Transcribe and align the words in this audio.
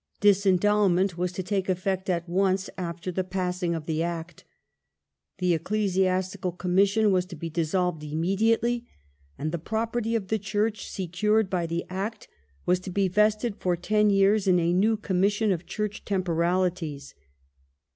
Disendowment 0.19 1.15
was 1.15 1.31
to 1.33 1.43
take 1.43 1.69
effect 1.69 2.09
at 2.09 2.27
once 2.27 2.71
after 2.75 3.11
the 3.11 3.23
passing 3.23 3.75
of 3.75 3.85
the 3.85 4.01
Act. 4.01 4.45
The 5.37 5.53
Ecclesiastical 5.53 6.53
Commission 6.53 7.11
was 7.11 7.27
to 7.27 7.35
be 7.35 7.51
dissolved 7.51 8.03
immediately, 8.03 8.87
and 9.37 9.51
the 9.51 9.59
property 9.59 10.15
of 10.15 10.29
the 10.29 10.39
Church, 10.39 10.89
secured 10.89 11.51
by 11.51 11.67
the 11.67 11.85
Act, 11.87 12.27
was 12.65 12.79
to 12.79 12.89
be 12.89 13.09
vested 13.09 13.57
for 13.59 13.75
ten 13.77 14.09
years 14.09 14.47
in 14.47 14.57
a 14.57 14.73
new 14.73 14.97
*' 14.97 14.97
Com 14.97 15.19
mission 15.21 15.51
of 15.51 15.67
Church 15.67 16.03
Temporalities 16.03 17.13